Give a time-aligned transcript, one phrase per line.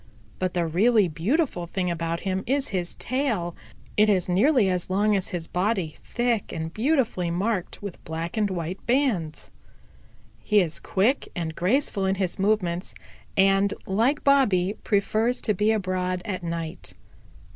[0.39, 3.55] But the really beautiful thing about him is his tail.
[3.95, 8.49] It is nearly as long as his body, thick and beautifully marked with black and
[8.49, 9.51] white bands.
[10.39, 12.95] "He is quick and graceful in his movements,
[13.37, 16.93] and, like Bobby, prefers to be abroad at night.